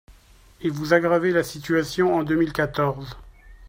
[0.61, 3.15] Et vous aggravez la situation en deux mille quatorze